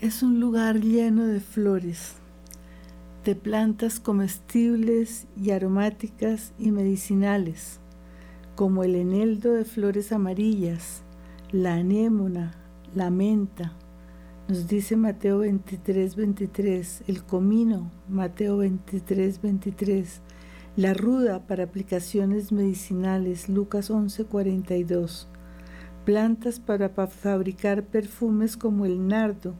[0.00, 2.14] Es un lugar lleno de flores,
[3.22, 7.80] de plantas comestibles y aromáticas y medicinales,
[8.56, 11.02] como el eneldo de flores amarillas,
[11.52, 12.54] la anémona,
[12.94, 13.74] la menta,
[14.48, 20.22] nos dice Mateo 23, 23, el comino, Mateo 23, 23,
[20.76, 25.28] la ruda para aplicaciones medicinales, Lucas 11, 42
[26.06, 29.54] plantas para fabricar perfumes como el nardo,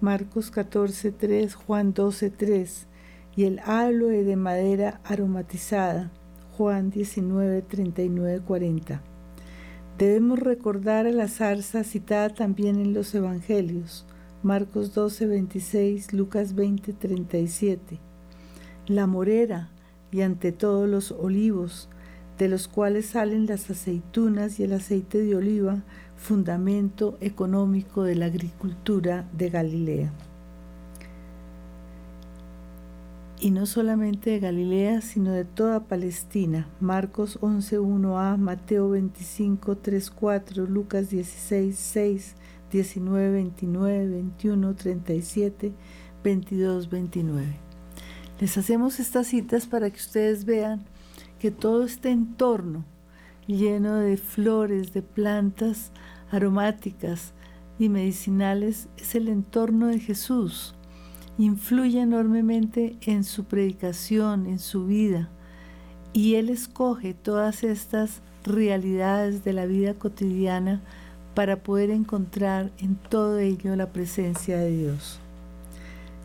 [0.00, 2.86] Marcos 14.3, Juan 12.3,
[3.34, 6.12] y el aloe de madera aromatizada.
[6.56, 9.02] Juan 19, 39, 40.
[9.98, 14.06] Debemos recordar a la zarza citada también en los Evangelios,
[14.44, 17.98] Marcos 12, 26, Lucas 20, 37.
[18.86, 19.70] La morera
[20.12, 21.88] y ante todo los olivos,
[22.38, 25.82] de los cuales salen las aceitunas y el aceite de oliva,
[26.18, 30.12] fundamento económico de la agricultura de Galilea.
[33.40, 36.68] y no solamente de Galilea, sino de toda Palestina.
[36.80, 42.32] Marcos 11.1a, Mateo 25.3.4, Lucas 16.6,
[42.70, 45.72] 19, 29, 21, 37,
[46.24, 47.46] 22, 29.
[48.40, 50.84] Les hacemos estas citas para que ustedes vean
[51.38, 52.84] que todo este entorno
[53.56, 55.90] lleno de flores, de plantas
[56.30, 57.32] aromáticas
[57.78, 60.76] y medicinales es el entorno de Jesús
[61.38, 65.30] influye enormemente en su predicación, en su vida.
[66.12, 70.82] Y Él escoge todas estas realidades de la vida cotidiana
[71.34, 75.20] para poder encontrar en todo ello la presencia de Dios.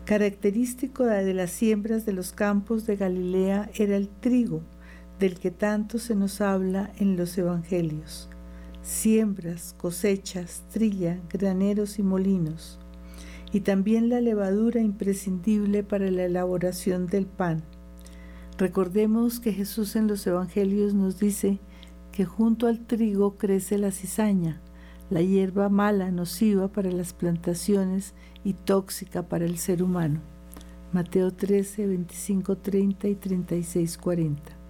[0.04, 4.62] Característico de las siembras de los campos de Galilea era el trigo,
[5.18, 8.28] del que tanto se nos habla en los evangelios.
[8.82, 12.78] Siembras, cosechas, trilla, graneros y molinos
[13.54, 17.62] y también la levadura imprescindible para la elaboración del pan.
[18.58, 21.60] Recordemos que Jesús en los Evangelios nos dice
[22.10, 24.60] que junto al trigo crece la cizaña,
[25.08, 30.20] la hierba mala, nociva para las plantaciones y tóxica para el ser humano.
[30.92, 34.63] Mateo 13, 25, 30 y 36, 40.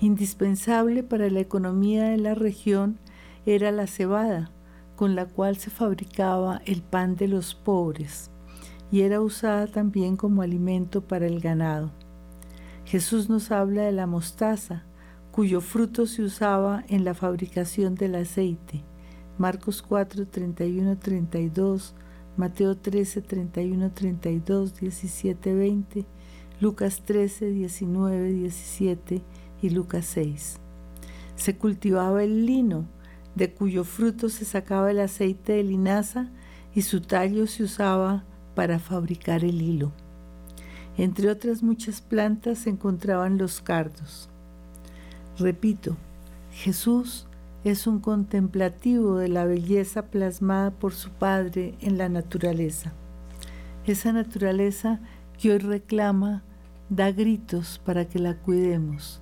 [0.00, 2.98] Indispensable para la economía de la región
[3.46, 4.50] era la cebada,
[4.94, 8.30] con la cual se fabricaba el pan de los pobres
[8.90, 11.90] y era usada también como alimento para el ganado.
[12.84, 14.84] Jesús nos habla de la mostaza,
[15.32, 18.84] cuyo fruto se usaba en la fabricación del aceite.
[19.38, 21.94] Marcos 4, 31, 32,
[22.36, 26.06] Mateo 13, 31, 32, 17, 20,
[26.60, 29.22] Lucas 13, 19, 17
[29.62, 30.58] y Lucas 6.
[31.36, 32.86] Se cultivaba el lino,
[33.34, 36.28] de cuyo fruto se sacaba el aceite de linaza
[36.74, 39.92] y su tallo se usaba para fabricar el hilo.
[40.96, 44.30] Entre otras muchas plantas se encontraban los cardos.
[45.38, 45.96] Repito,
[46.52, 47.26] Jesús
[47.64, 52.92] es un contemplativo de la belleza plasmada por su Padre en la naturaleza.
[53.86, 55.00] Esa naturaleza
[55.38, 56.42] que hoy reclama
[56.88, 59.20] da gritos para que la cuidemos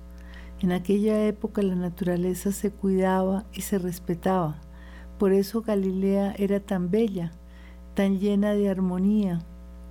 [0.65, 4.61] en aquella época la naturaleza se cuidaba y se respetaba.
[5.19, 7.33] Por eso Galilea era tan bella,
[7.93, 9.45] tan llena de armonía,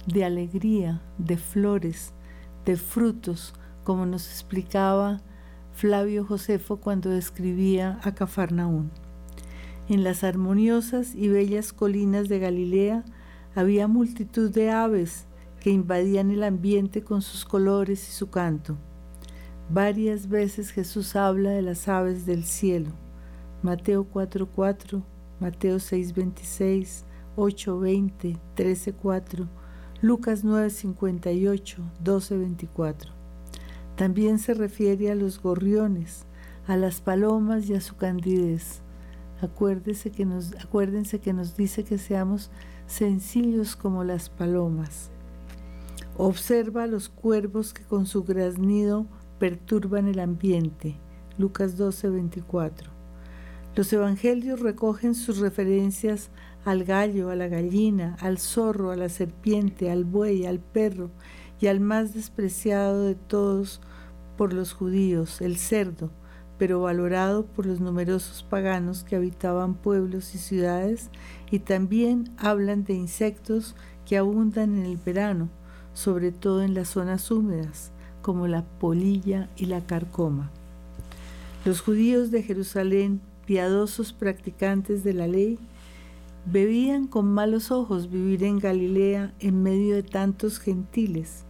[0.09, 2.12] de alegría, de flores,
[2.64, 3.55] de frutos,
[3.85, 5.20] como nos explicaba
[5.75, 8.91] Flavio Josefo cuando describía a Cafarnaún.
[9.89, 13.05] En las armoniosas y bellas colinas de Galilea
[13.55, 15.29] había multitud de aves
[15.61, 18.77] que invadían el ambiente con sus colores y su canto.
[19.71, 22.91] Varias veces Jesús habla de las aves del cielo.
[23.62, 25.03] Mateo 4:4,
[25.41, 27.05] Mateo 6:26,
[27.37, 29.49] 8:20, 13:4,
[30.03, 33.11] Lucas 9:58, 12:24.
[33.97, 36.27] También se refiere a los gorriones,
[36.67, 38.83] a las palomas y a su candidez.
[39.41, 42.51] Acuérdense que nos, acuérdense que nos dice que seamos
[42.87, 45.11] sencillos como las palomas.
[46.19, 49.07] Observa a los cuervos que con su graznido
[49.39, 50.97] perturban el ambiente.
[51.39, 52.91] Lucas 12, 24.
[53.74, 56.30] Los evangelios recogen sus referencias
[56.64, 61.11] al gallo, a la gallina, al zorro, a la serpiente, al buey, al perro
[61.61, 63.80] y al más despreciado de todos
[64.37, 66.11] por los judíos, el cerdo,
[66.59, 71.11] pero valorado por los numerosos paganos que habitaban pueblos y ciudades,
[71.51, 73.74] y también hablan de insectos
[74.07, 75.51] que abundan en el verano,
[75.93, 77.93] sobre todo en las zonas húmedas,
[78.25, 80.51] como la polilla y la carcoma.
[81.66, 85.59] Los judíos de Jerusalén, piadosos practicantes de la ley,
[86.47, 91.45] bebían con malos ojos vivir en Galilea en medio de tantos gentiles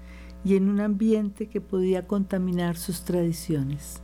[0.45, 4.03] y en un ambiente que podía contaminar sus tradiciones.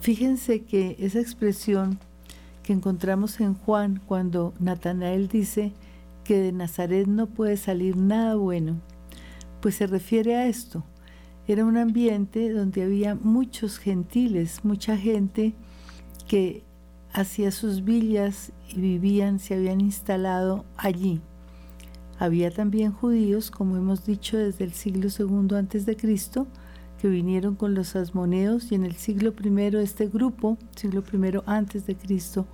[0.00, 2.00] Fíjense que esa expresión
[2.64, 5.72] que encontramos en Juan cuando Natanael dice
[6.24, 8.80] que de Nazaret no puede salir nada bueno,
[9.60, 10.82] pues se refiere a esto,
[11.48, 15.54] era un ambiente donde había muchos gentiles, mucha gente
[16.28, 16.62] que
[17.12, 21.22] hacía sus villas y vivían, se habían instalado allí.
[22.18, 26.46] Había también judíos, como hemos dicho, desde el siglo II antes de Cristo,
[27.00, 31.86] que vinieron con los asmoneos y en el siglo I este grupo, siglo I antes
[31.86, 32.46] de Cristo,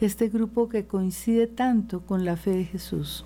[0.00, 3.24] este grupo que coincide tanto con la fe de Jesús.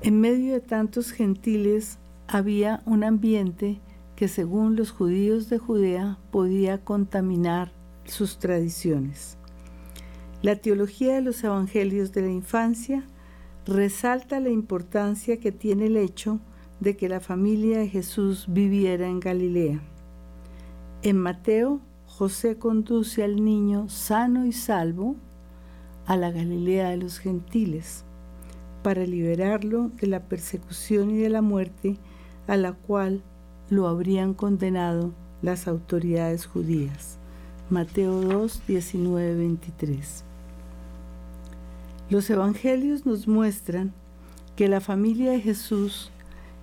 [0.00, 1.98] En medio de tantos gentiles
[2.32, 3.80] había un ambiente
[4.14, 7.72] que según los judíos de Judea podía contaminar
[8.04, 9.36] sus tradiciones.
[10.40, 13.04] La teología de los evangelios de la infancia
[13.66, 16.38] resalta la importancia que tiene el hecho
[16.78, 19.80] de que la familia de Jesús viviera en Galilea.
[21.02, 25.16] En Mateo, José conduce al niño sano y salvo
[26.06, 28.04] a la Galilea de los gentiles
[28.84, 31.98] para liberarlo de la persecución y de la muerte
[32.50, 33.22] a la cual
[33.68, 37.16] lo habrían condenado las autoridades judías.
[37.70, 40.24] Mateo 2, 19, 23.
[42.08, 43.92] Los evangelios nos muestran
[44.56, 46.10] que la familia de Jesús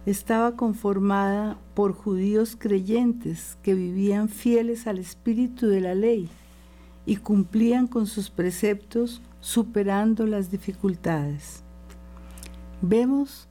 [0.05, 6.27] estaba conformada por judíos creyentes que vivían fieles al espíritu de la ley
[7.05, 11.63] y cumplían con sus preceptos superando las dificultades.
[12.81, 13.47] Vemos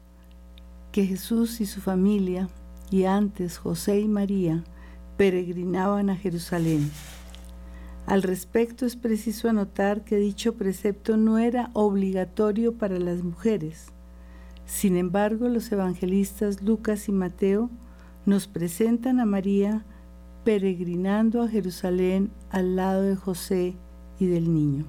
[0.97, 2.49] que Jesús y su familia,
[2.91, 4.65] y antes José y María,
[5.19, 6.91] peregrinaban a Jerusalén.
[8.07, 13.89] Al respecto es preciso anotar que dicho precepto no era obligatorio para las mujeres.
[14.65, 17.69] Sin embargo, los evangelistas Lucas y Mateo
[18.25, 19.85] nos presentan a María
[20.45, 23.75] peregrinando a Jerusalén al lado de José
[24.19, 24.87] y del niño.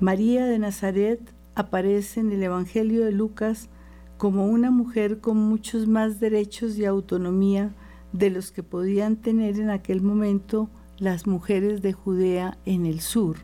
[0.00, 3.68] María de Nazaret aparece en el Evangelio de Lucas
[4.16, 7.74] como una mujer con muchos más derechos y autonomía
[8.12, 13.38] de los que podían tener en aquel momento las mujeres de Judea en el sur,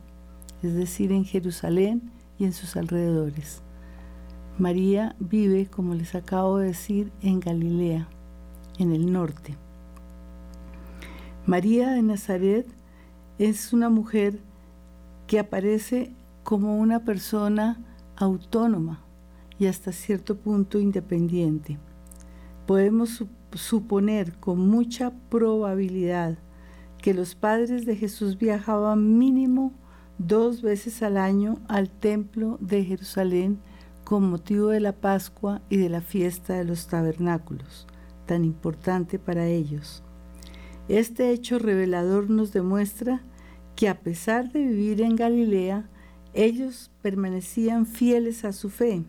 [0.62, 3.62] es decir, en Jerusalén y en sus alrededores.
[4.58, 8.08] María vive, como les acabo de decir, en Galilea,
[8.78, 9.56] en el norte.
[11.46, 12.66] María de Nazaret
[13.38, 14.38] es una mujer
[15.26, 16.12] que aparece
[16.44, 17.80] como una persona
[18.24, 19.04] autónoma
[19.58, 21.78] y hasta cierto punto independiente.
[22.66, 26.38] Podemos suponer con mucha probabilidad
[27.00, 29.72] que los padres de Jesús viajaban mínimo
[30.18, 33.58] dos veces al año al templo de Jerusalén
[34.04, 37.86] con motivo de la Pascua y de la fiesta de los tabernáculos,
[38.26, 40.02] tan importante para ellos.
[40.88, 43.22] Este hecho revelador nos demuestra
[43.76, 45.88] que a pesar de vivir en Galilea,
[46.34, 49.04] ellos permanecían fieles a su fe,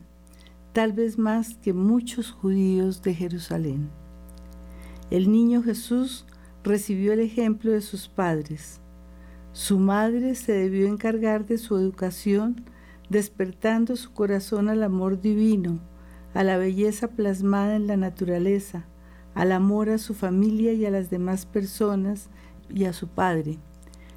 [0.74, 3.90] tal vez más que muchos judíos de Jerusalén.
[5.10, 6.26] El niño Jesús
[6.64, 8.80] recibió el ejemplo de sus padres.
[9.54, 12.64] Su madre se debió encargar de su educación,
[13.10, 15.80] despertando su corazón al amor divino,
[16.34, 18.86] a la belleza plasmada en la naturaleza,
[19.34, 22.30] al amor a su familia y a las demás personas
[22.70, 23.58] y a su padre.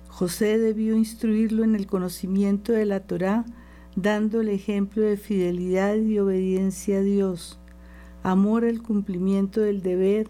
[0.08, 3.44] José debió instruirlo en el conocimiento de la Torá,
[3.94, 7.58] dándole ejemplo de fidelidad y obediencia a Dios,
[8.22, 10.28] amor al cumplimiento del deber,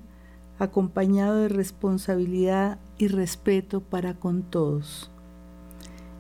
[0.59, 5.11] acompañado de responsabilidad y respeto para con todos.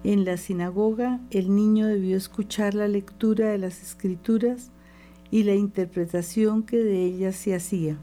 [0.05, 4.71] En la sinagoga el niño debió escuchar la lectura de las escrituras
[5.31, 7.99] y la interpretación que de ellas se hacía.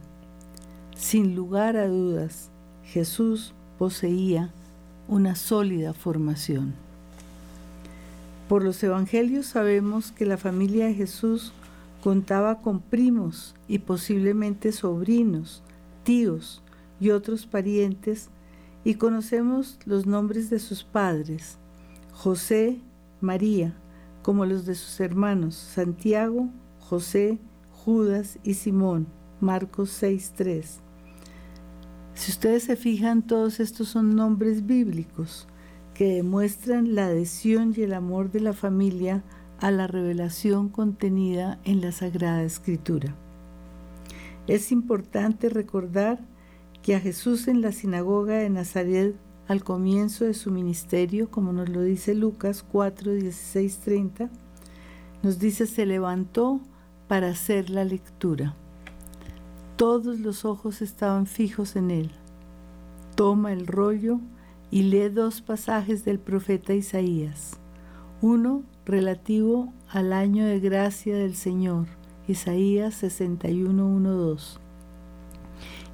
[0.95, 2.51] Sin lugar a dudas,
[2.84, 4.53] Jesús poseía
[5.08, 6.74] una sólida formación.
[8.47, 11.51] Por los evangelios sabemos que la familia de Jesús
[12.03, 15.64] contaba con primos y posiblemente sobrinos,
[16.03, 16.62] tíos
[16.99, 18.30] y otros parientes
[18.84, 21.58] y conocemos los nombres de sus padres,
[22.14, 22.80] José,
[23.22, 23.74] María,
[24.22, 26.49] como los de sus hermanos Santiago,
[26.80, 27.39] José,
[27.72, 29.08] Judas y Simón,
[29.41, 30.84] Marcos 6.3.
[32.16, 35.47] Si ustedes se fijan, todos estos son nombres bíblicos
[35.93, 39.24] que demuestran la adhesión y el amor de la familia
[39.59, 43.16] a la revelación contenida en la Sagrada Escritura.
[44.47, 46.20] Es importante recordar
[46.82, 49.16] que a Jesús en la sinagoga de Nazaret
[49.47, 54.30] al comienzo de su ministerio, como nos lo dice Lucas 4, 16, 30,
[55.22, 56.61] nos dice se levantó
[57.07, 58.55] para hacer la lectura.
[59.76, 62.11] Todos los ojos estaban fijos en él.
[63.15, 64.21] Toma el rollo
[64.71, 67.59] y lee dos pasajes del profeta Isaías.
[68.21, 71.88] Uno relativo al año de gracia del Señor,
[72.26, 74.59] Isaías 61, 2.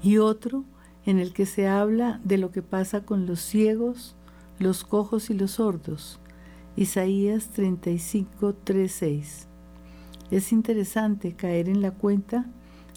[0.04, 0.64] Y otro
[1.08, 4.16] en el que se habla de lo que pasa con los ciegos,
[4.60, 6.20] los cojos y los sordos,
[6.76, 9.48] Isaías 35, 3, 6.
[10.30, 12.46] Es interesante caer en la cuenta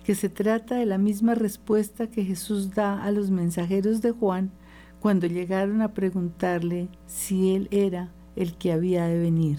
[0.04, 4.52] que se trata de la misma respuesta que Jesús da a los mensajeros de Juan
[5.00, 9.58] cuando llegaron a preguntarle si él era el que había de venir.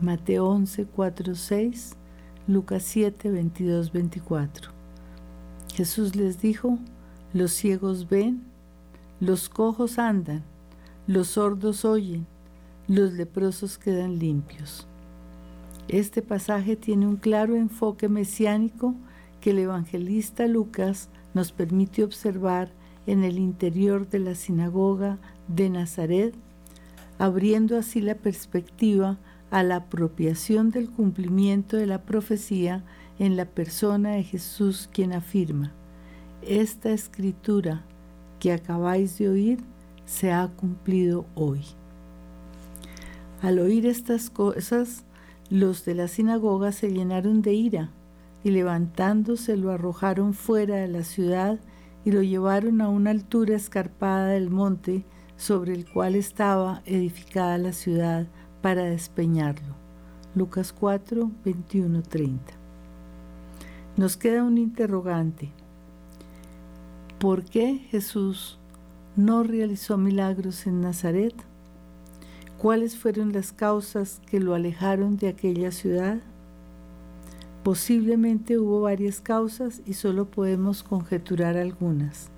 [0.00, 1.96] Mateo 11, 4, 6,
[2.46, 4.70] Lucas 7, 22, 24.
[5.74, 6.78] Jesús les dijo,
[7.34, 8.44] los ciegos ven,
[9.20, 10.44] los cojos andan,
[11.06, 12.26] los sordos oyen,
[12.86, 14.86] los leprosos quedan limpios.
[15.88, 18.94] Este pasaje tiene un claro enfoque mesiánico
[19.40, 22.70] que el evangelista Lucas nos permite observar
[23.06, 25.18] en el interior de la sinagoga
[25.48, 26.34] de Nazaret,
[27.18, 29.18] abriendo así la perspectiva
[29.50, 32.84] a la apropiación del cumplimiento de la profecía
[33.18, 35.72] en la persona de Jesús quien afirma,
[36.42, 37.84] esta escritura
[38.40, 39.58] que acabáis de oír
[40.04, 41.64] se ha cumplido hoy.
[43.42, 45.04] Al oír estas cosas,
[45.50, 47.90] los de la sinagoga se llenaron de ira
[48.44, 51.58] y levantándose lo arrojaron fuera de la ciudad
[52.04, 55.04] y lo llevaron a una altura escarpada del monte
[55.36, 58.26] sobre el cual estaba edificada la ciudad
[58.60, 59.76] para despeñarlo.
[60.34, 62.54] Lucas 4, 21, 30.
[63.96, 65.50] Nos queda un interrogante.
[67.18, 68.58] ¿Por qué Jesús
[69.16, 71.34] no realizó milagros en Nazaret?
[72.58, 76.18] ¿Cuáles fueron las causas que lo alejaron de aquella ciudad?
[77.68, 82.30] Posiblemente hubo varias causas y solo podemos conjeturar algunas.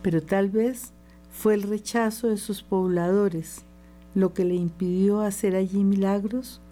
[0.00, 0.94] Pero tal vez
[1.30, 3.66] fue el rechazo de sus pobladores
[4.14, 6.62] lo que le impidió hacer allí milagros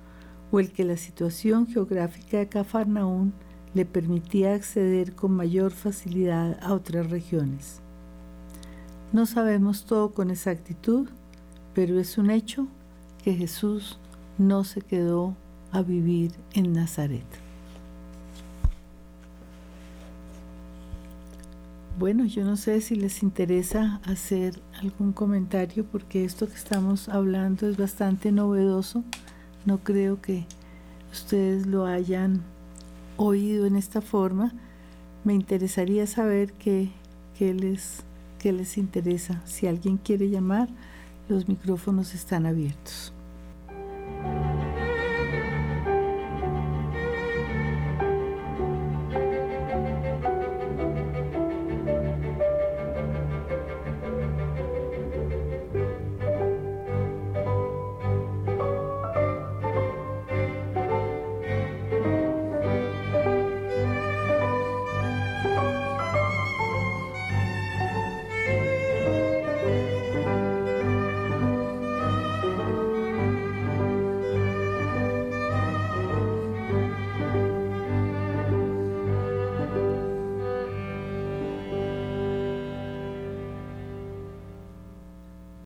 [0.51, 3.35] o el que la situación geográfica de Cafarnaún
[3.75, 7.83] le permitía acceder con mayor facilidad a otras regiones.
[9.13, 11.07] No sabemos todo con exactitud,
[11.75, 12.67] pero es un hecho
[13.23, 13.99] que Jesús
[14.39, 15.37] no se quedó
[15.71, 17.42] a vivir en Nazaret.
[22.03, 27.69] Bueno, yo no sé si les interesa hacer algún comentario porque esto que estamos hablando
[27.69, 29.05] es bastante novedoso.
[29.67, 30.45] No creo que
[31.13, 32.43] ustedes lo hayan
[33.19, 34.53] oído en esta forma.
[35.23, 36.91] Me interesaría saber qué,
[37.39, 38.03] les,
[38.41, 39.41] qué les interesa.
[39.45, 40.71] Si alguien quiere llamar,
[41.29, 43.13] los micrófonos están abiertos.